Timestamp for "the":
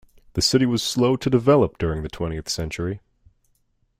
0.33-0.41, 2.01-2.09